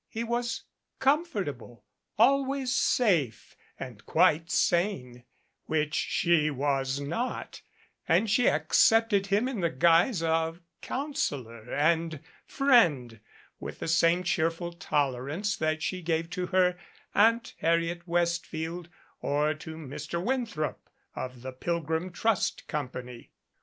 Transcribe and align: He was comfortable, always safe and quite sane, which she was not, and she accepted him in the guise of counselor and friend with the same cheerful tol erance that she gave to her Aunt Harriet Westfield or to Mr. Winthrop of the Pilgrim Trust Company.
He 0.09 0.23
was 0.23 0.63
comfortable, 0.97 1.85
always 2.17 2.73
safe 2.73 3.55
and 3.79 4.03
quite 4.03 4.49
sane, 4.49 5.25
which 5.67 5.93
she 5.93 6.49
was 6.49 6.99
not, 6.99 7.61
and 8.07 8.27
she 8.27 8.49
accepted 8.49 9.27
him 9.27 9.47
in 9.47 9.59
the 9.59 9.69
guise 9.69 10.23
of 10.23 10.59
counselor 10.81 11.71
and 11.71 12.19
friend 12.47 13.19
with 13.59 13.77
the 13.77 13.87
same 13.87 14.23
cheerful 14.23 14.73
tol 14.73 15.13
erance 15.13 15.55
that 15.59 15.83
she 15.83 16.01
gave 16.01 16.31
to 16.31 16.47
her 16.47 16.79
Aunt 17.13 17.53
Harriet 17.59 18.07
Westfield 18.07 18.89
or 19.19 19.53
to 19.53 19.75
Mr. 19.75 20.19
Winthrop 20.19 20.89
of 21.15 21.43
the 21.43 21.51
Pilgrim 21.51 22.11
Trust 22.11 22.67
Company. 22.67 23.29